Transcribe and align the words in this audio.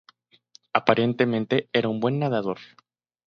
Aparentemente 0.73 1.69
era 1.71 1.87
un 1.87 1.99
buen 1.99 2.17
nadador. 2.17 2.57